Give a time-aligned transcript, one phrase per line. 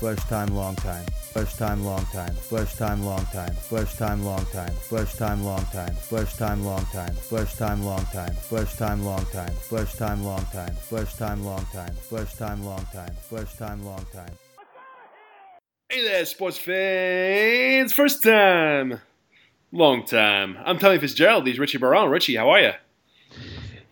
[0.00, 1.04] First time, long time.
[1.32, 2.34] First time, long time.
[2.34, 3.54] First time, long time.
[3.54, 4.72] First time, long time.
[4.74, 5.94] First time, long time.
[5.94, 7.14] First time, long time.
[7.14, 8.34] First time, long time.
[8.34, 9.54] First time, long time.
[9.54, 10.74] First time, long time.
[10.74, 11.94] First time, long time.
[11.94, 13.14] First time, long time.
[13.28, 14.32] First time, long time.
[15.88, 17.92] Hey there, sports fans!
[17.92, 19.00] First time,
[19.72, 20.58] long time.
[20.64, 21.46] I'm Tommy Fitzgerald.
[21.46, 22.10] He's Richie Barone.
[22.10, 22.72] Richie, how are you?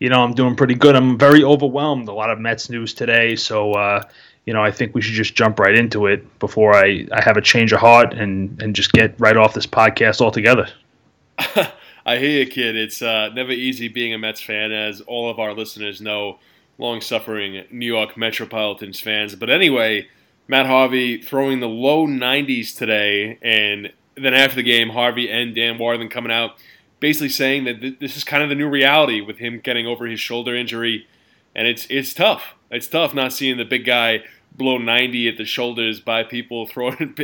[0.04, 0.96] You know, I'm doing pretty good.
[0.96, 2.08] I'm very overwhelmed.
[2.08, 4.02] A lot of Mets news today, so uh,
[4.44, 7.38] you know, I think we should just jump right into it before I, I have
[7.38, 10.68] a change of heart and, and just get right off this podcast altogether.
[11.38, 12.76] I hear you, kid.
[12.76, 16.38] It's uh, never easy being a Mets fan, as all of our listeners know,
[16.76, 19.34] long suffering New York Metropolitans fans.
[19.34, 20.08] But anyway,
[20.46, 25.78] Matt Harvey throwing the low 90s today, and then after the game, Harvey and Dan
[25.78, 26.56] Warthen coming out
[27.04, 30.06] basically saying that th- this is kind of the new reality with him getting over
[30.06, 31.06] his shoulder injury.
[31.54, 32.54] And it's it's tough.
[32.70, 34.22] It's tough not seeing the big guy
[34.56, 37.14] blow 90 at the shoulders by people throwing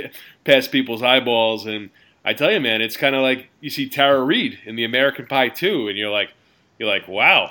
[0.44, 1.64] past people's eyeballs.
[1.64, 1.88] And
[2.27, 5.27] I tell you, man, it's kind of like you see Tara Reid in the American
[5.27, 6.34] Pie 2, and you're like,
[6.78, 7.50] you're like, wow,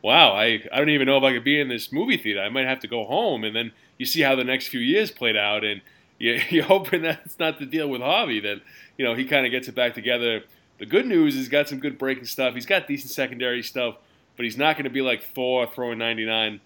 [0.00, 2.40] wow, I, I don't even know if I could be in this movie theater.
[2.40, 3.44] I might have to go home.
[3.44, 5.82] And then you see how the next few years played out, and
[6.18, 8.62] you, you're hoping that's not the deal with Harvey, that,
[8.96, 10.44] you know, he kind of gets it back together.
[10.82, 12.54] The good news is he's got some good breaking stuff.
[12.54, 13.98] He's got decent secondary stuff,
[14.36, 16.60] but he's not going to be like Thor throwing 99.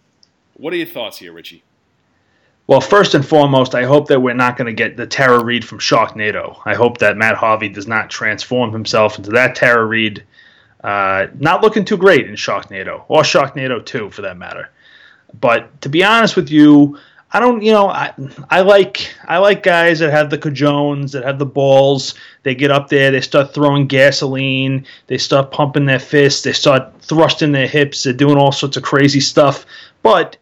[0.55, 1.63] What are your thoughts here, Richie?
[2.67, 5.67] Well, first and foremost, I hope that we're not going to get the Tara Reid
[5.67, 6.59] from Sharknado.
[6.65, 10.25] I hope that Matt Harvey does not transform himself into that Tara Reid.
[10.83, 14.71] Uh, not looking too great in Sharknado, or Sharknado 2 for that matter.
[15.39, 16.99] But to be honest with you,
[17.37, 18.15] I don't, you know, I,
[18.49, 22.15] I like I like guys that have the cajones, that have the balls.
[22.45, 26.99] They get up there, they start throwing gasoline, they start pumping their fists, they start
[27.03, 29.67] thrusting their hips, they're doing all sorts of crazy stuff.
[30.03, 30.39] But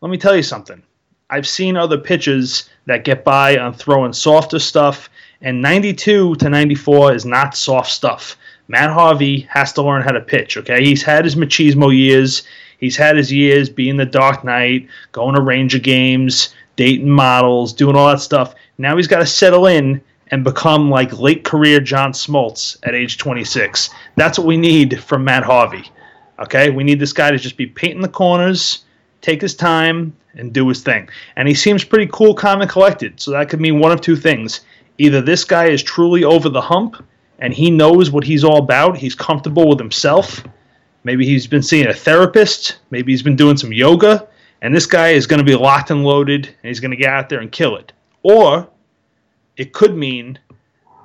[0.00, 0.82] let me tell you something.
[1.30, 5.10] I've seen other pitchers that get by on throwing softer stuff,
[5.42, 8.36] and 92 to 94 is not soft stuff.
[8.66, 10.82] Matt Harvey has to learn how to pitch, okay?
[10.82, 12.42] He's had his machismo years.
[12.82, 17.94] He's had his years being the Dark Knight, going to Ranger games, dating models, doing
[17.94, 18.56] all that stuff.
[18.76, 23.18] Now he's got to settle in and become like late career John Smoltz at age
[23.18, 23.88] 26.
[24.16, 25.84] That's what we need from Matt Harvey.
[26.40, 26.70] Okay?
[26.70, 28.84] We need this guy to just be painting the corners,
[29.20, 31.08] take his time, and do his thing.
[31.36, 33.20] And he seems pretty cool, calm, and collected.
[33.20, 34.62] So that could mean one of two things.
[34.98, 36.96] Either this guy is truly over the hump
[37.38, 40.42] and he knows what he's all about, he's comfortable with himself.
[41.04, 44.28] Maybe he's been seeing a therapist, maybe he's been doing some yoga,
[44.60, 47.12] and this guy is going to be locked and loaded and he's going to get
[47.12, 47.92] out there and kill it.
[48.22, 48.68] Or
[49.56, 50.38] it could mean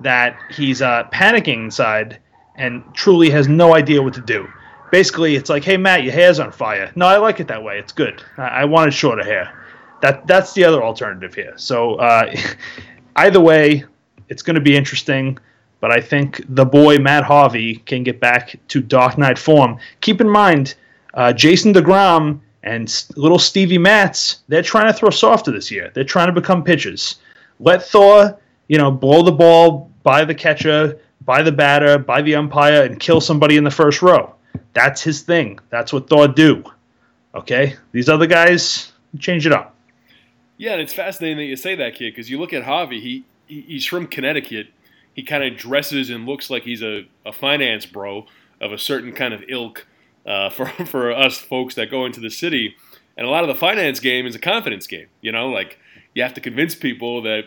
[0.02, 2.20] that he's uh, panicking inside
[2.56, 4.48] and truly has no idea what to do
[4.92, 6.92] basically it's like, hey Matt, your hair's on fire.
[6.96, 7.80] No, I like it that way.
[7.80, 8.24] It's good.
[8.38, 9.66] I, I wanted shorter hair.
[10.02, 11.54] That that's the other alternative here.
[11.58, 12.34] So uh,
[13.16, 13.86] either way,
[14.30, 15.38] it's going to be interesting.
[15.80, 19.78] But I think the boy Matt Harvey can get back to Dark Knight form.
[20.02, 20.76] Keep in mind,
[21.14, 25.92] uh, Jason Degrom and little Stevie Matz, they're trying to throw softer this year.
[25.94, 27.18] They're trying to become pitchers.
[27.60, 32.36] Let Thor, you know, blow the ball by the catcher, by the batter, by the
[32.36, 34.34] umpire, and kill somebody in the first row.
[34.74, 35.60] That's his thing.
[35.70, 36.64] That's what Thor do.
[37.36, 39.76] Okay, these other guys change it up.
[40.58, 42.64] Yeah, and it's fascinating that you say that, kid, because you look at.
[42.92, 44.68] He, he he's from Connecticut.
[45.18, 48.26] He kind of dresses and looks like he's a, a finance bro
[48.62, 49.86] of a certain kind of ilk
[50.26, 52.76] uh, for for us folks that go into the city.
[53.18, 55.08] And a lot of the finance game is a confidence game.
[55.22, 55.80] You know, like
[56.14, 57.46] you have to convince people that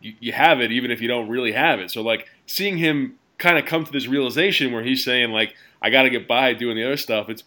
[0.00, 1.90] you, you have it, even if you don't really have it.
[1.90, 5.90] So like seeing him kind of come to this realization where he's saying like I
[5.90, 7.28] got to get by doing the other stuff.
[7.28, 7.42] It's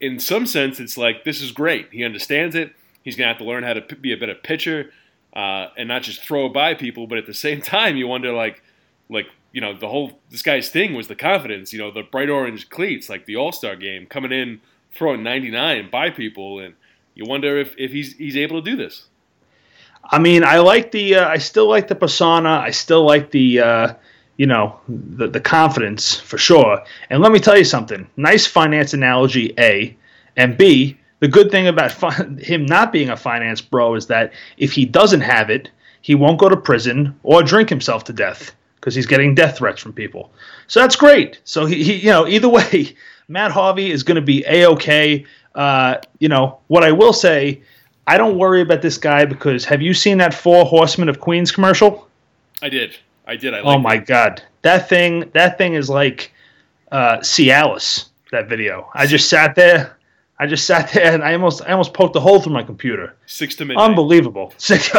[0.00, 1.88] in some sense, it's like this is great.
[1.92, 2.74] He understands it.
[3.02, 4.90] He's gonna have to learn how to p- be a better pitcher
[5.34, 7.06] uh, and not just throw by people.
[7.06, 8.62] But at the same time, you wonder like,
[9.08, 11.72] like you know, the whole this guy's thing was the confidence.
[11.72, 14.60] You know, the bright orange cleats, like the All Star game, coming in
[14.92, 16.74] throwing 99 by people, and
[17.14, 19.06] you wonder if if he's he's able to do this.
[20.04, 21.16] I mean, I like the.
[21.16, 22.50] Uh, I still like the persona.
[22.50, 23.60] I still like the.
[23.60, 23.94] Uh,
[24.36, 26.82] you know, the, the confidence for sure.
[27.08, 29.96] And let me tell you something nice finance analogy, A.
[30.36, 34.32] And B, the good thing about fi- him not being a finance bro is that
[34.56, 38.56] if he doesn't have it, he won't go to prison or drink himself to death
[38.84, 40.30] because he's getting death threats from people.
[40.66, 41.40] So that's great.
[41.44, 42.94] So he, he you know, either way,
[43.28, 45.24] Matt Harvey is going to be a okay.
[45.54, 47.62] Uh, you know, what I will say,
[48.06, 51.50] I don't worry about this guy because have you seen that Four Horsemen of Queens
[51.50, 52.10] commercial?
[52.60, 52.94] I did.
[53.26, 53.54] I did.
[53.54, 54.06] I oh my it.
[54.06, 55.30] god, that thing!
[55.32, 56.30] That thing is like
[56.92, 58.08] uh, Cialis.
[58.32, 58.90] That video.
[58.92, 59.96] I just sat there.
[60.38, 63.16] I just sat there and I almost I almost poked a hole through my computer.
[63.24, 63.88] Six to midnight.
[63.88, 64.52] Unbelievable.
[64.58, 64.92] Six,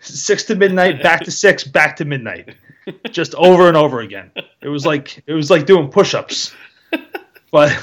[0.00, 2.56] six to midnight, back to six, back to midnight.
[3.10, 4.30] Just over and over again.
[4.60, 6.54] It was like it was like doing push-ups.
[7.50, 7.76] But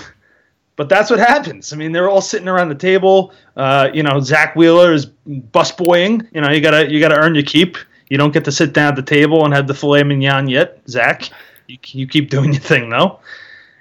[0.75, 1.73] but that's what happens.
[1.73, 3.33] I mean, they're all sitting around the table.
[3.55, 6.27] Uh, you know, Zack Wheeler is busboying.
[6.33, 7.77] You know, you gotta you gotta earn your keep.
[8.09, 10.79] You don't get to sit down at the table and have the filet mignon yet,
[10.87, 11.29] Zach.
[11.67, 13.19] You, you keep doing your thing though.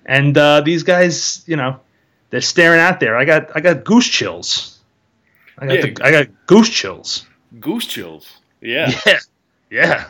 [0.07, 1.79] And uh, these guys, you know,
[2.31, 3.17] they're staring out there.
[3.17, 4.79] I got I got goose chills.
[5.59, 5.81] I got Yeah.
[5.83, 7.27] the, I got goose chills.
[7.61, 8.41] Goose chills.
[8.61, 8.91] Yeah.
[9.07, 9.19] Yeah,
[9.71, 10.05] yeah.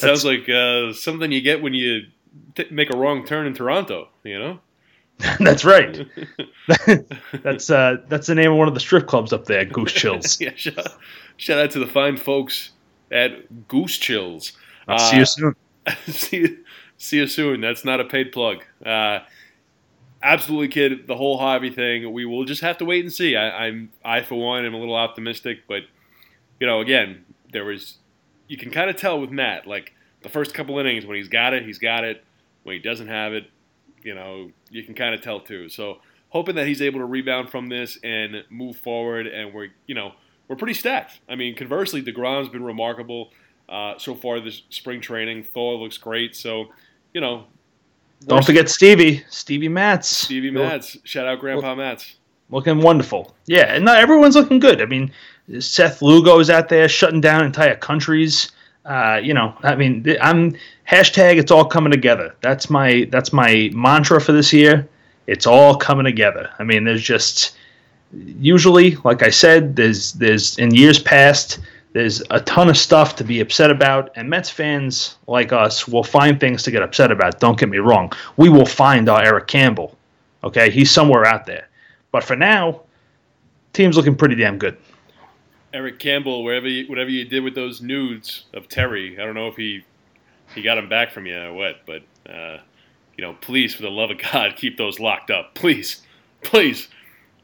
[0.00, 2.02] sounds like uh, something you get when you
[2.54, 4.60] t- make a wrong turn in Toronto, you know?
[5.40, 6.06] that's right.
[7.42, 10.40] that's uh that's the name of one of the strip clubs up there, Goose Chills.
[10.40, 10.86] yeah, shout,
[11.36, 12.70] shout out to the fine folks
[13.10, 14.52] at Goose Chills.
[14.88, 15.54] I'll see you soon.
[16.06, 16.64] see, you,
[16.96, 17.60] see you soon.
[17.60, 18.64] That's not a paid plug.
[18.84, 19.20] Uh,
[20.22, 21.06] absolutely, kid.
[21.06, 22.12] The whole hobby thing.
[22.12, 23.36] We will just have to wait and see.
[23.36, 25.82] I, I'm, I for one, am a little optimistic, but
[26.58, 27.98] you know, again, there was.
[28.52, 31.54] You can kind of tell with Matt, like the first couple innings, when he's got
[31.54, 32.22] it, he's got it.
[32.64, 33.46] When he doesn't have it,
[34.02, 35.70] you know, you can kind of tell too.
[35.70, 39.94] So hoping that he's able to rebound from this and move forward, and we're, you
[39.94, 40.12] know,
[40.48, 41.20] we're pretty stacked.
[41.30, 43.30] I mean, conversely, Degrom's been remarkable
[43.70, 45.44] uh, so far this spring training.
[45.44, 46.36] Thor looks great.
[46.36, 46.66] So,
[47.14, 47.46] you know,
[48.26, 50.14] Don't forget Stevie, Stevie Matz.
[50.14, 50.98] Stevie Matz.
[51.04, 52.16] Shout out Grandpa Matz.
[52.50, 53.34] looking wonderful.
[53.46, 54.82] Yeah, and not everyone's looking good.
[54.82, 55.10] I mean,
[55.58, 58.52] Seth Lugo is out there shutting down entire countries.
[58.84, 60.56] Uh, you know, I mean, I'm
[60.88, 61.38] hashtag.
[61.38, 62.34] It's all coming together.
[62.40, 64.88] That's my that's my mantra for this year.
[65.26, 66.50] It's all coming together.
[66.58, 67.56] I mean, there's just
[68.12, 71.60] usually, like I said, there's there's in years past.
[71.92, 76.02] There's a ton of stuff to be upset about, and Mets fans like us will
[76.02, 77.38] find things to get upset about.
[77.38, 78.10] Don't get me wrong.
[78.38, 79.96] We will find our Eric Campbell.
[80.42, 81.68] Okay, he's somewhere out there.
[82.10, 82.80] But for now,
[83.74, 84.78] team's looking pretty damn good.
[85.72, 89.48] Eric Campbell, wherever you, whatever you did with those nudes of Terry, I don't know
[89.48, 89.84] if he
[90.54, 92.58] he got them back from you or what, but uh,
[93.16, 96.02] you know, please, for the love of God, keep those locked up, please,
[96.42, 96.88] please.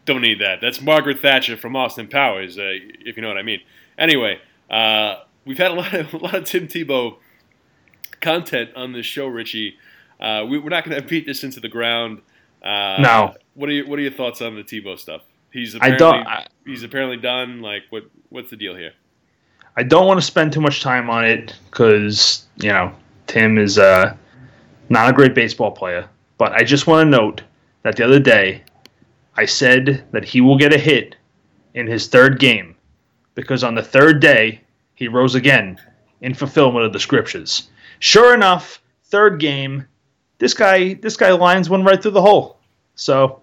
[0.04, 0.62] Don't need that.
[0.62, 3.60] That's Margaret Thatcher from Austin Powers, uh, if you know what I mean.
[3.98, 4.40] Anyway,
[4.70, 7.16] uh, we've had a lot of a lot of Tim Tebow
[8.20, 9.76] content on this show, Richie.
[10.18, 12.22] Uh, we, we're not going to beat this into the ground.
[12.62, 13.34] Uh, No.
[13.54, 15.22] What are your What are your thoughts on the Tebow stuff?
[15.52, 16.26] He's I apparently, don't.
[16.26, 17.60] I, he's apparently done.
[17.60, 18.92] Like, what what's the deal here?
[19.76, 22.92] I don't want to spend too much time on it because you know
[23.26, 24.16] Tim is uh,
[24.88, 26.08] not a great baseball player.
[26.36, 27.42] But I just want to note
[27.82, 28.62] that the other day
[29.36, 31.16] I said that he will get a hit
[31.74, 32.76] in his third game
[33.34, 34.60] because on the third day
[34.94, 35.78] he rose again
[36.20, 37.68] in fulfillment of the scriptures.
[38.00, 39.86] Sure enough, third game,
[40.38, 42.58] this guy this guy lines one right through the hole.
[42.94, 43.40] So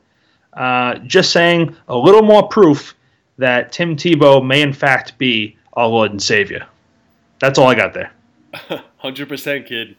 [0.56, 2.96] uh, just saying a little more proof
[3.38, 6.66] that Tim Tebow may in fact be our Lord and Savior.
[7.40, 8.12] That's all I got there.
[8.98, 9.96] Hundred percent, kid.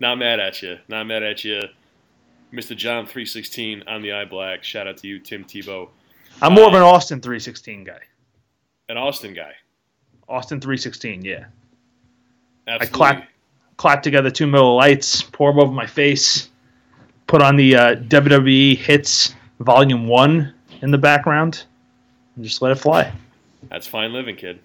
[0.00, 0.78] Not mad at you.
[0.88, 1.62] Not mad at you,
[2.52, 2.76] Mr.
[2.76, 4.64] John three sixteen on the eye black.
[4.64, 5.88] Shout out to you, Tim Tebow,
[6.42, 7.98] I'm more of an Austin 316 guy.
[8.88, 9.52] an Austin guy.
[10.28, 11.44] Austin 316, yeah.
[12.66, 12.96] Absolutely.
[12.96, 13.28] clap-
[13.76, 16.50] Clap together two Miller Lights, pour them over my face,
[17.26, 21.64] put on the uh, WWE Hits Volume 1 in the background,
[22.34, 23.12] and just let it fly.
[23.68, 24.58] That's fine living, kid.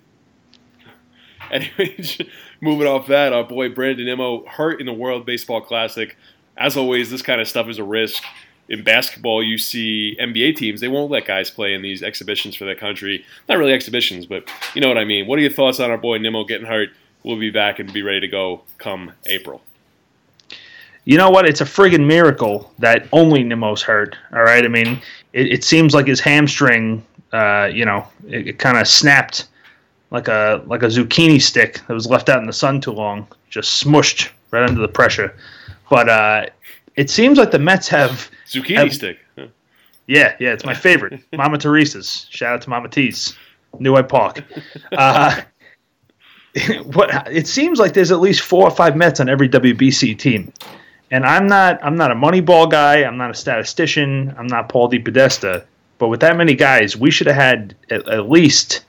[1.51, 2.21] Anyways,
[2.61, 6.15] moving off that, our boy Brandon Nimmo hurt in the World Baseball Classic.
[6.55, 8.23] As always, this kind of stuff is a risk.
[8.69, 12.63] In basketball, you see NBA teams, they won't let guys play in these exhibitions for
[12.63, 13.25] their country.
[13.49, 15.27] Not really exhibitions, but you know what I mean.
[15.27, 16.89] What are your thoughts on our boy Nimmo getting hurt?
[17.23, 19.61] We'll be back and be ready to go come April.
[21.05, 21.47] You know what?
[21.47, 24.17] It's a friggin' miracle that only Nimmo's hurt.
[24.33, 24.65] All right.
[24.65, 24.99] I mean,
[25.33, 29.47] it, it seems like his hamstring, uh, you know, it, it kind of snapped
[30.11, 33.27] like a like a zucchini stick that was left out in the sun too long,
[33.49, 35.35] just smushed right under the pressure.
[35.89, 36.45] But uh,
[36.95, 39.19] it seems like the Mets have, Zucchini Um, stick.
[39.37, 39.47] Huh.
[40.07, 42.27] yeah, yeah, it's my favorite, Mama Teresa's.
[42.29, 43.35] Shout out to Mama T's,
[43.79, 44.43] New Hyde Park.
[44.91, 45.41] Uh,
[46.93, 50.53] what it seems like there's at least four or five Mets on every WBC team.
[51.11, 53.03] And I'm not I'm not a Moneyball guy.
[53.03, 54.33] I'm not a statistician.
[54.37, 55.65] I'm not Paul DePodesta.
[55.97, 58.85] But with that many guys, we should have had at, at least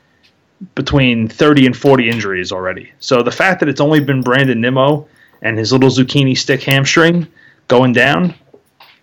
[0.74, 2.90] between 30 and 40 injuries already.
[2.98, 5.06] So the fact that it's only been Brandon Nimmo
[5.42, 7.26] and his little zucchini stick hamstring
[7.68, 8.34] going down,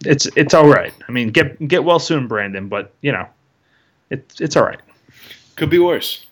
[0.06, 0.94] it's it's all right.
[1.08, 2.68] I mean, get get well soon, Brandon.
[2.68, 3.28] But you know,
[4.10, 4.80] it's it's all right.
[5.56, 6.26] Could be worse.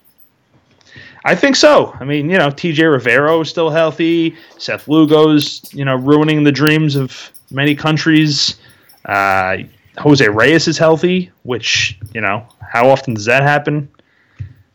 [1.23, 1.95] I think so.
[1.99, 4.35] I mean, you know, TJ Rivera is still healthy.
[4.57, 8.55] Seth Lugo's, you know, ruining the dreams of many countries.
[9.05, 9.57] Uh,
[9.97, 13.89] Jose Reyes is healthy, which you know how often does that happen?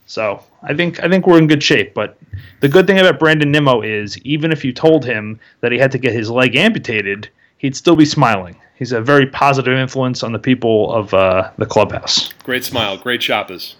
[0.06, 1.94] So I think I think we're in good shape.
[1.94, 2.18] But
[2.60, 5.90] the good thing about Brandon Nimmo is even if you told him that he had
[5.92, 8.56] to get his leg amputated, he'd still be smiling.
[8.78, 12.30] He's a very positive influence on the people of uh, the clubhouse.
[12.44, 13.76] Great smile, great choppers.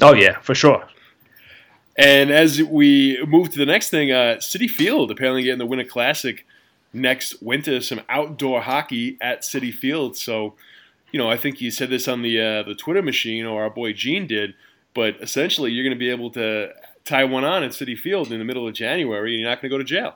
[0.00, 0.82] Oh yeah, for sure.
[1.98, 5.84] And as we move to the next thing, uh, Citi Field apparently getting the Winter
[5.84, 6.46] Classic
[6.92, 7.80] next winter.
[7.80, 10.16] Some outdoor hockey at Citi Field.
[10.16, 10.54] So,
[11.10, 13.70] you know, I think you said this on the uh, the Twitter machine, or our
[13.70, 14.54] boy Gene did.
[14.94, 16.70] But essentially, you're going to be able to
[17.04, 19.70] tie one on at Citi Field in the middle of January, and you're not going
[19.70, 20.14] to go to jail.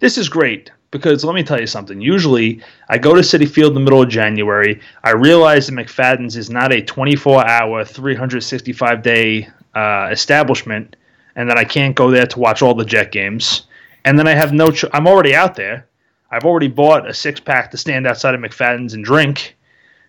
[0.00, 2.00] This is great because let me tell you something.
[2.00, 4.80] Usually, I go to Citi Field in the middle of January.
[5.02, 9.48] I realize that McFadden's is not a 24 hour, 365 day
[9.78, 10.96] uh, establishment,
[11.36, 13.62] and that I can't go there to watch all the Jet games.
[14.04, 14.70] And then I have no.
[14.70, 15.86] Ch- I'm already out there.
[16.30, 19.56] I've already bought a six pack to stand outside of McFadden's and drink.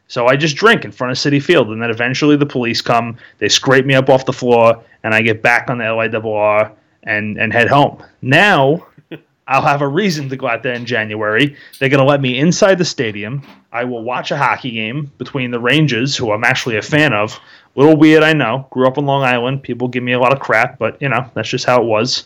[0.08, 3.18] So I just drink in front of Citi Field, and then eventually the police come.
[3.38, 6.72] They scrape me up off the floor, and I get back on the LIRR
[7.04, 8.04] and and head home.
[8.24, 8.88] Now
[9.48, 11.56] I'll have a reason to go out there in January.
[11.80, 13.44] They're going to let me inside the stadium.
[13.72, 17.40] I will watch a hockey game between the Rangers, who I'm actually a fan of.
[17.80, 18.68] Little weird, I know.
[18.72, 19.64] Grew up in Long Island.
[19.64, 22.26] People give me a lot of crap, but you know that's just how it was.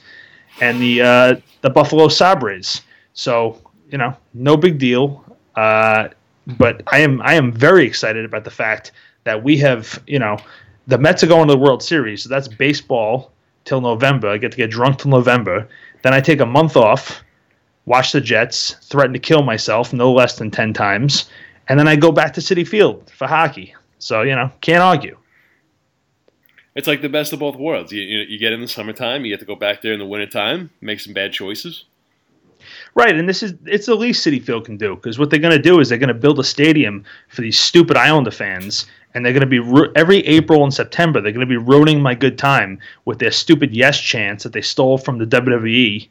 [0.61, 2.81] And the uh, the Buffalo Sabres.
[3.13, 5.23] So you know, no big deal.
[5.55, 6.07] Uh,
[6.57, 8.93] but I am I am very excited about the fact
[9.25, 10.39] that we have you know
[10.87, 12.23] the Mets are going to the World Series.
[12.23, 13.31] So that's baseball
[13.63, 14.29] till November.
[14.29, 15.69] I get to get drunk till November.
[16.01, 17.23] Then I take a month off,
[17.85, 21.29] watch the Jets, threaten to kill myself no less than 10 times,
[21.69, 23.75] and then I go back to Citi Field for hockey.
[23.99, 25.15] So, you know, can't argue.
[26.75, 27.91] It's like the best of both worlds.
[27.91, 30.05] You, you, you get in the summertime, you get to go back there in the
[30.05, 31.85] wintertime, make some bad choices.
[32.95, 35.55] Right, and this is it's the least Citi Field can do because what they're going
[35.55, 39.25] to do is they're going to build a stadium for these stupid Islander fans, and
[39.25, 42.15] they're going to be ru- every April and September they're going to be ruining my
[42.15, 46.07] good time with their stupid yes chants that they stole from the WWE,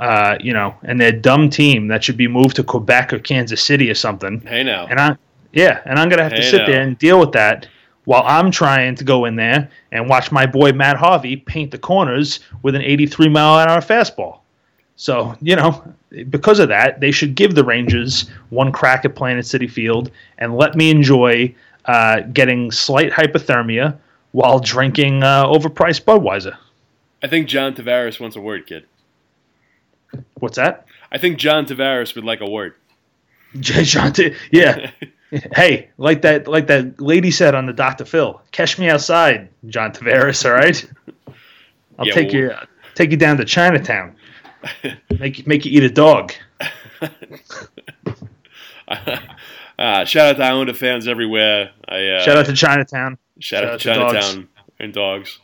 [0.00, 3.62] uh, you know, and their dumb team that should be moved to Quebec or Kansas
[3.62, 4.40] City or something.
[4.40, 5.16] Hey now, And I,
[5.52, 6.66] yeah, and I'm going to have to sit now.
[6.66, 7.68] there and deal with that
[8.06, 11.78] while I'm trying to go in there and watch my boy Matt Harvey paint the
[11.78, 14.38] corners with an 83 mile an hour fastball.
[14.94, 15.84] So, you know,
[16.30, 20.56] because of that, they should give the Rangers one crack at Planet Citi Field and
[20.56, 23.98] let me enjoy uh, getting slight hypothermia
[24.32, 26.56] while drinking uh, overpriced Budweiser.
[27.22, 28.86] I think John Tavares wants a word, kid.
[30.34, 30.86] What's that?
[31.10, 32.74] I think John Tavares would like a word.
[33.60, 34.90] John, T- yeah.
[35.54, 38.04] hey, like that, like that lady said on the Dr.
[38.04, 40.44] Phil, catch me outside, John Tavares.
[40.44, 40.84] All right,
[41.98, 42.52] I'll Yeah, take well- you,
[42.94, 44.14] take you down to Chinatown,
[45.18, 46.32] make you, make you eat a dog.
[48.88, 51.70] uh, shout out to Islander fans everywhere.
[51.88, 53.18] I, uh, Shout out to Chinatown.
[53.38, 55.40] Shout, Shout out to Chinatown and dogs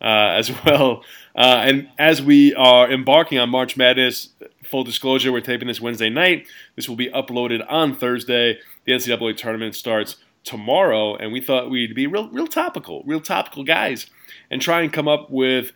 [0.00, 1.02] uh, as well.
[1.34, 4.30] Uh, and as we are embarking on March Madness,
[4.64, 6.46] full disclosure, we're taping this Wednesday night.
[6.76, 8.58] This will be uploaded on Thursday.
[8.84, 13.64] The NCAA tournament starts tomorrow, and we thought we'd be real, real topical, real topical
[13.64, 14.06] guys,
[14.50, 15.72] and try and come up with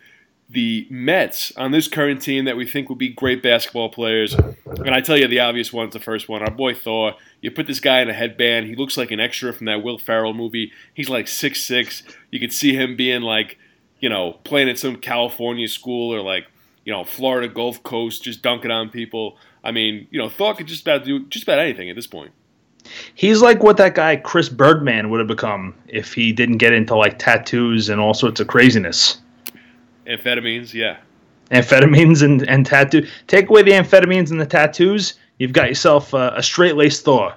[0.49, 4.33] the Mets on this current team that we think would be great basketball players.
[4.33, 6.41] And I tell you, the obvious one's the first one.
[6.41, 7.13] Our boy Thor.
[7.41, 8.67] You put this guy in a headband.
[8.67, 10.71] He looks like an extra from that Will Ferrell movie.
[10.93, 12.03] He's like six six.
[12.29, 13.57] You could see him being like,
[14.03, 16.45] you know, playing at some California school or like,
[16.83, 19.37] you know, Florida Gulf Coast, just dunking on people.
[19.63, 22.33] I mean, you know, Thor could just about do just about anything at this point.
[23.15, 26.97] He's like what that guy Chris Birdman would have become if he didn't get into
[26.97, 29.21] like tattoos and all sorts of craziness.
[30.05, 30.97] Amphetamines, yeah.
[31.51, 33.07] Amphetamines and, and tattoo.
[33.27, 37.33] Take away the amphetamines and the tattoos, you've got yourself uh, a straight laced Thor.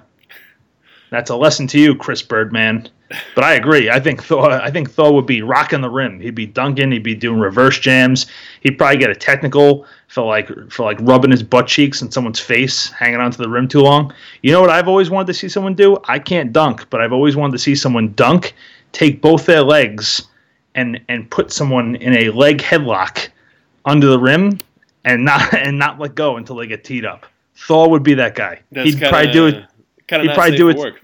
[1.11, 2.89] That's a lesson to you, Chris Birdman.
[3.35, 3.89] But I agree.
[3.89, 4.51] I think Thor.
[4.51, 6.19] I think Thor would be rocking the rim.
[6.19, 6.91] He'd be dunking.
[6.91, 8.25] He'd be doing reverse jams.
[8.61, 12.39] He'd probably get a technical for like for like rubbing his butt cheeks in someone's
[12.39, 14.13] face, hanging onto the rim too long.
[14.41, 15.97] You know what I've always wanted to see someone do?
[16.05, 18.53] I can't dunk, but I've always wanted to see someone dunk,
[18.91, 20.27] take both their legs,
[20.75, 23.29] and and put someone in a leg headlock
[23.85, 24.59] under the rim,
[25.05, 27.25] and not and not let go until they get teed up.
[27.55, 28.59] Thor would be that guy.
[28.71, 29.65] That's He'd probably do it.
[30.23, 31.01] He'd probably do it- Work.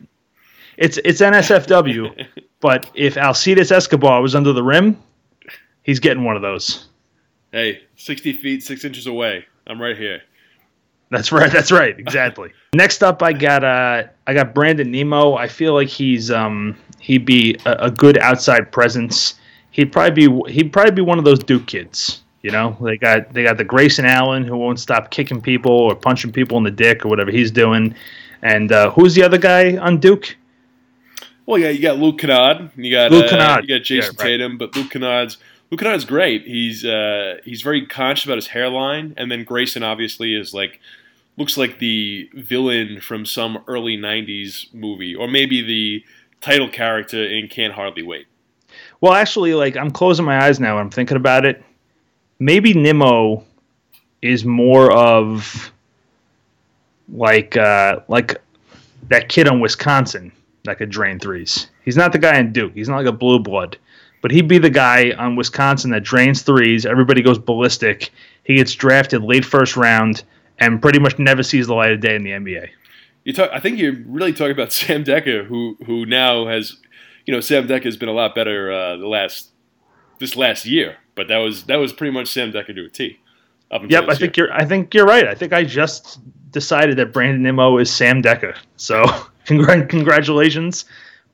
[0.77, 2.27] It's it's NSFW,
[2.59, 5.01] but if Alcides Escobar was under the rim,
[5.83, 6.87] he's getting one of those.
[7.51, 9.45] Hey, sixty feet, six inches away.
[9.67, 10.21] I'm right here.
[11.09, 11.51] That's right.
[11.51, 11.97] That's right.
[11.99, 12.51] Exactly.
[12.73, 15.35] Next up, I got uh, I got Brandon Nimmo.
[15.35, 19.35] I feel like he's um, he'd be a, a good outside presence.
[19.69, 22.23] He'd probably be he'd probably be one of those Duke kids.
[22.41, 25.95] You know, they got they got the Grayson Allen who won't stop kicking people or
[25.95, 27.95] punching people in the dick or whatever he's doing.
[28.41, 30.35] And uh, who's the other guy on Duke?
[31.45, 33.67] Well, yeah, you got Luke Kennard, you got Luke uh, Kennard.
[33.67, 34.29] you got Jayson Yeah, right.
[34.29, 35.37] Tatum, but Luke Kennard's
[35.69, 36.45] Luke Kennard's great.
[36.45, 40.79] He's uh, he's very conscious about his hairline, and then Grayson obviously is like
[41.35, 46.05] looks like the villain from some early '90s movie, or maybe the
[46.41, 48.27] title character in Can't Hardly Wait.
[49.01, 51.63] Well, actually, like I'm closing my eyes now and I'm thinking about it.
[52.39, 53.43] Maybe Nimmo
[54.21, 55.71] is more of
[57.09, 58.39] like uh, like
[59.09, 60.31] that kid on Wisconsin
[60.65, 61.69] that could drain threes.
[61.83, 62.73] He's not the guy in Duke.
[62.73, 63.77] He's not like a blue blood,
[64.21, 66.85] but he'd be the guy on Wisconsin that drains threes.
[66.85, 68.11] Everybody goes ballistic.
[68.43, 70.23] He gets drafted late first round
[70.59, 72.69] and pretty much never sees the light of day in the NBA.
[73.25, 73.49] You talk.
[73.53, 76.77] I think you're really talking about Sam Dekker, who who now has,
[77.25, 79.49] you know, Sam Dekker has been a lot better uh, the last
[80.19, 83.19] this last year, but that was that was pretty much Sam Dekker to a T.
[83.71, 84.47] Up Yep, I this think year.
[84.47, 84.55] you're.
[84.55, 85.27] I think you're right.
[85.27, 86.19] I think I just
[86.51, 88.55] decided that Brandon Nimmo is Sam Decker.
[88.75, 89.03] So,
[89.45, 90.85] congr- congratulations,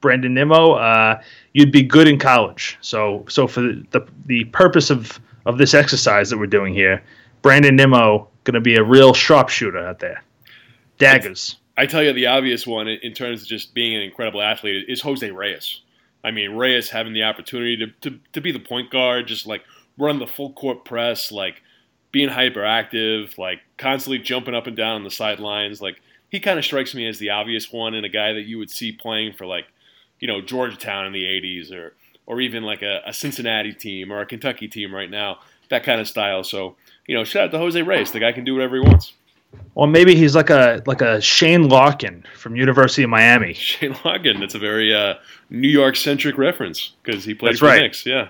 [0.02, 0.74] Brandon Nimmo.
[0.74, 1.22] Uh,
[1.54, 2.78] you'd be good in college.
[2.82, 7.04] So, so for the, the the purpose of of this exercise that we're doing here,
[7.42, 10.24] Brandon Nimmo going to be a real sharpshooter out there.
[10.98, 11.58] Daggers.
[11.78, 15.02] I tell you the obvious one in terms of just being an incredible athlete is
[15.02, 15.82] Jose Reyes.
[16.24, 19.64] I mean, Reyes having the opportunity to, to, to be the point guard, just like
[19.98, 21.62] run the full court press, like
[22.12, 25.82] being hyperactive, like constantly jumping up and down on the sidelines.
[25.82, 28.58] Like he kind of strikes me as the obvious one and a guy that you
[28.58, 29.66] would see playing for like,
[30.20, 31.94] you know, Georgetown in the 80s or
[32.26, 36.00] or even like a, a Cincinnati team or a Kentucky team right now, that kind
[36.00, 36.44] of style.
[36.44, 36.76] So,
[37.08, 38.12] you know, shout out to Jose Reyes.
[38.12, 39.14] The guy can do whatever he wants.
[39.74, 43.54] Well, maybe he's like a like a Shane Larkin from University of Miami.
[43.56, 44.40] Shane Logan.
[44.40, 45.16] That's a very uh,
[45.50, 47.78] New York centric reference because he played That's for right.
[47.78, 48.06] the Knicks.
[48.06, 48.30] Yeah.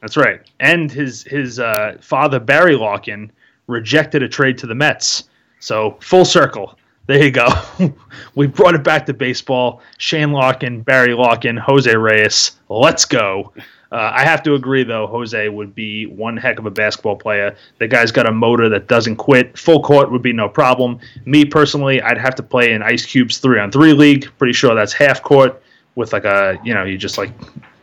[0.00, 0.40] That's right.
[0.60, 3.30] And his his uh, father Barry Larkin
[3.66, 5.24] rejected a trade to the Mets.
[5.60, 6.78] So full circle.
[7.06, 7.48] There you go.
[8.34, 9.80] we brought it back to baseball.
[9.98, 12.52] Shane Larkin, Barry Larkin, Jose Reyes.
[12.68, 13.52] Let's go.
[13.92, 15.06] Uh, I have to agree, though.
[15.06, 17.54] Jose would be one heck of a basketball player.
[17.78, 19.56] The guy's got a motor that doesn't quit.
[19.56, 20.98] Full court would be no problem.
[21.24, 24.28] Me personally, I'd have to play in Ice Cube's three on three league.
[24.38, 25.62] Pretty sure that's half court
[25.94, 27.30] with like a you know you just like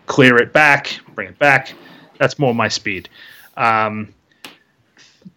[0.05, 1.73] clear it back, bring it back.
[2.19, 3.07] That's more my speed.
[3.55, 4.13] Um,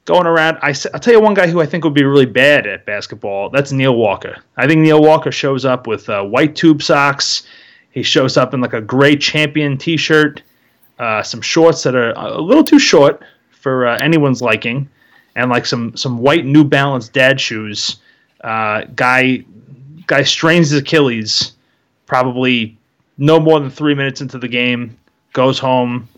[0.05, 2.67] going around, I, will tell you one guy who I think would be really bad
[2.67, 3.51] at basketball.
[3.51, 4.37] That's Neil Walker.
[4.57, 7.47] I think Neil Walker shows up with uh, white tube socks.
[7.91, 10.43] He shows up in like a gray champion T-shirt,
[10.99, 14.89] uh, some shorts that are a little too short for uh, anyone's liking,
[15.35, 17.97] and like some some white New Balance dad shoes.
[18.43, 19.45] Uh, guy
[20.07, 21.53] guy strains his Achilles,
[22.07, 22.77] probably
[23.19, 24.97] no more than three minutes into the game,
[25.33, 26.09] goes home,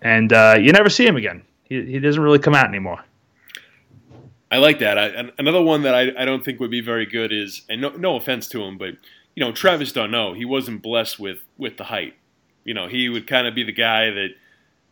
[0.00, 1.42] and uh, you never see him again.
[1.64, 3.02] He, he doesn't really come out anymore.
[4.52, 4.98] I like that.
[4.98, 7.88] I, another one that I, I don't think would be very good is, and no,
[7.88, 8.96] no offense to him, but
[9.34, 12.16] you know, Travis d'Arnaud, he wasn't blessed with with the height.
[12.62, 14.28] You know, he would kind of be the guy that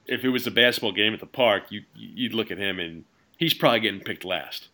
[0.06, 3.04] if it was a basketball game at the park, you you'd look at him and
[3.36, 4.68] he's probably getting picked last.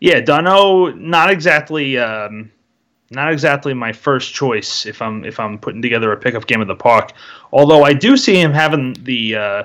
[0.00, 2.50] Yeah, d'Arnaud, not exactly, um,
[3.12, 6.66] not exactly my first choice if I'm if I'm putting together a pickup game at
[6.66, 7.12] the park.
[7.52, 9.62] Although I do see him having the uh,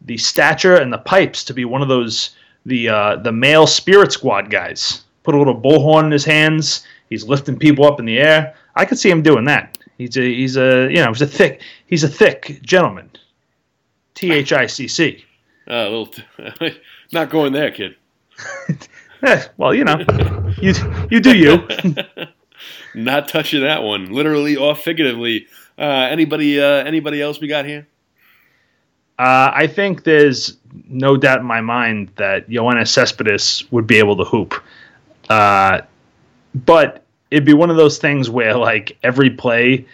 [0.00, 2.34] the stature and the pipes to be one of those
[2.66, 5.04] the uh, the male spirit squad guys.
[5.22, 6.86] Put a little bullhorn in his hands.
[7.08, 8.54] He's lifting people up in the air.
[8.76, 9.78] I could see him doing that.
[9.98, 13.10] He's a he's a you know he's a thick he's a thick gentleman.
[14.14, 15.24] T H I C C.
[15.68, 16.24] Uh, little, t-
[17.12, 17.96] not going there, kid.
[19.22, 19.98] Eh, well, you know,
[20.62, 20.72] you
[21.10, 21.68] you do you.
[22.94, 25.46] not touching that one, literally or figuratively.
[25.78, 27.86] Uh, anybody uh, anybody else we got here?
[29.20, 30.56] Uh, I think there's
[30.88, 34.54] no doubt in my mind that Yoenis Cespedes would be able to hoop.
[35.28, 35.82] Uh,
[36.54, 39.84] but it'd be one of those things where like every play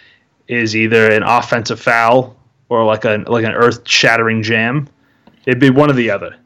[0.47, 2.37] is either an offensive foul
[2.69, 4.87] or like a like an earth shattering jam.
[5.45, 6.37] It'd be one or the other.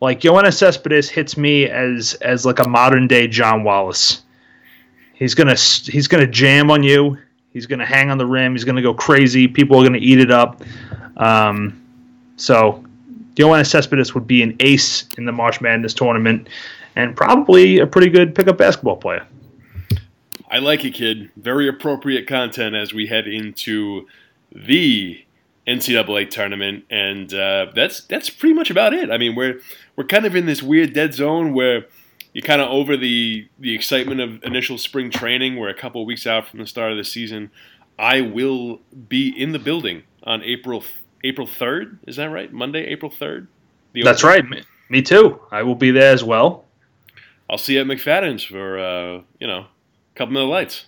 [0.00, 4.22] Like Yoenis Cespedes hits me as as like a modern day John Wallace.
[5.14, 7.18] He's gonna he's gonna jam on you.
[7.52, 8.52] He's gonna hang on the rim.
[8.52, 9.48] He's gonna go crazy.
[9.48, 10.62] People are gonna eat it up.
[11.16, 11.79] Um,
[12.40, 12.82] so,
[13.34, 16.48] Yoenis Cespedes would be an ace in the March Madness tournament,
[16.96, 19.26] and probably a pretty good pickup basketball player.
[20.50, 21.30] I like it, kid.
[21.36, 24.06] Very appropriate content as we head into
[24.50, 25.22] the
[25.66, 29.10] NCAA tournament, and uh, that's that's pretty much about it.
[29.10, 29.60] I mean, we're
[29.94, 31.86] we're kind of in this weird dead zone where
[32.32, 35.56] you're kind of over the the excitement of initial spring training.
[35.56, 37.50] We're a couple weeks out from the start of the season.
[37.98, 40.82] I will be in the building on April
[41.24, 41.98] April third.
[42.06, 42.52] Is that right?
[42.52, 43.48] Monday, April third.
[43.94, 44.48] That's right.
[44.48, 45.40] Me, me too.
[45.50, 46.64] I will be there as well.
[47.48, 49.68] I'll see you at McFadden's for uh, you know a
[50.14, 50.86] Couple Miller Lights.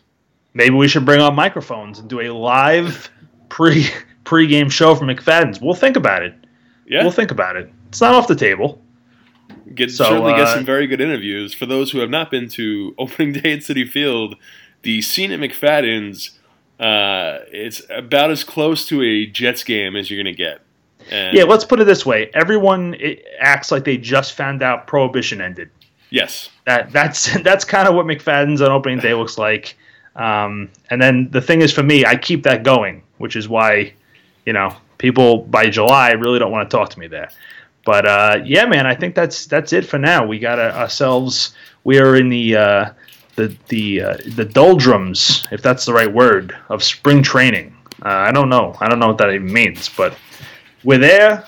[0.55, 3.11] Maybe we should bring on microphones and do a live
[3.49, 3.87] pre
[4.25, 5.61] pre-game show from McFadden's.
[5.61, 6.35] We'll think about it.
[6.87, 7.71] Yeah, We'll think about it.
[7.89, 8.81] It's not off the table.
[9.75, 12.49] get So, certainly get uh, some very good interviews for those who have not been
[12.51, 14.37] to opening day at Citi Field.
[14.83, 16.39] The scene at McFadden's,
[16.83, 20.61] uh, it's about as close to a Jets game as you're going to get.
[21.11, 22.29] And Yeah, let's put it this way.
[22.35, 22.97] Everyone
[23.39, 25.71] acts like they just found out prohibition ended.
[26.11, 29.77] yes, That that's that's kind of what McFadden's on opening day looks like.
[30.17, 33.95] Um, and then the thing is, for me, I keep that going, which is why,
[34.45, 37.31] you know, people by July really don't want to talk to me there.
[37.85, 40.27] But uh, yeah, man, I think that's that's it for now.
[40.27, 41.55] We got ourselves.
[41.85, 42.91] We are in the uh,
[43.37, 47.75] the the uh, the doldrums, if that's the right word, of spring training.
[48.05, 48.77] Uh, I don't know.
[48.81, 50.17] I don't know what that even means, but
[50.85, 51.47] we're there,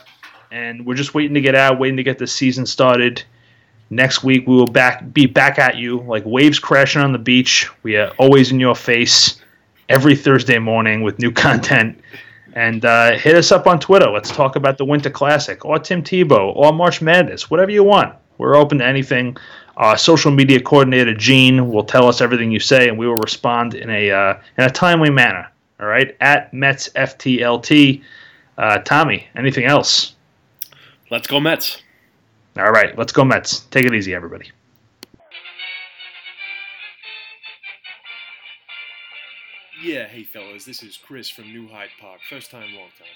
[0.50, 3.22] and we're just waiting to get out, waiting to get the season started.
[3.90, 7.68] Next week we will back be back at you like waves crashing on the beach.
[7.82, 9.40] We are always in your face
[9.88, 12.00] every Thursday morning with new content.
[12.54, 14.08] And uh, hit us up on Twitter.
[14.08, 18.14] Let's talk about the Winter Classic or Tim Tebow or March Madness, whatever you want.
[18.38, 19.36] We're open to anything.
[19.76, 23.74] Our social media coordinator Gene will tell us everything you say, and we will respond
[23.74, 25.50] in a uh, in a timely manner.
[25.80, 28.02] All right, at Mets FTLT.
[28.56, 30.14] Uh, Tommy, anything else?
[31.10, 31.82] let's go Mets.
[32.56, 33.60] All right, let's go Mets.
[33.70, 34.50] Take it easy, everybody.
[39.82, 42.20] Yeah, hey fellas, this is Chris from New Hyde Park.
[42.30, 43.06] First time, long time.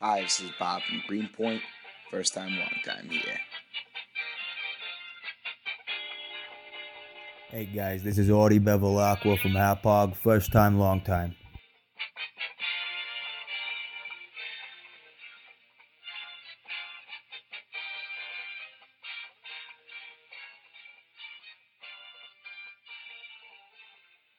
[0.00, 1.60] Hi, this is Bob from Greenpoint.
[2.10, 3.38] First time, long time here.
[7.54, 10.16] Hey guys, this is Audie Bevilacqua from Hauppauge.
[10.16, 11.36] First time, long time.